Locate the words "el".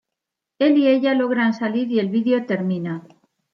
1.99-2.09